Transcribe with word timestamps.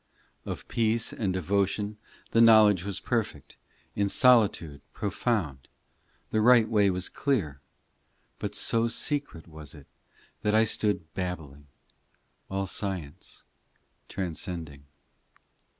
ii 0.47 0.51
Of 0.51 0.67
peace 0.67 1.13
and 1.13 1.31
devotion 1.31 1.99
The 2.31 2.41
knowledge 2.41 2.83
was 2.83 2.99
perfect, 2.99 3.55
In 3.95 4.09
solitude 4.09 4.81
profound; 4.93 5.67
The 6.31 6.41
right 6.41 6.67
way 6.67 6.89
was 6.89 7.07
clear, 7.07 7.61
But 8.39 8.55
so 8.55 8.87
secret 8.87 9.47
was 9.47 9.75
it, 9.75 9.85
That 10.41 10.55
I 10.55 10.63
stood 10.63 11.13
babbling, 11.13 11.67
All 12.49 12.65
science 12.65 13.43
transcending. 14.09 14.85